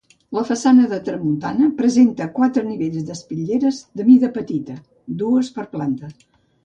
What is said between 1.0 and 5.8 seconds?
tramuntana presenta quatre nivells d'espitlleres de mida petita, dues per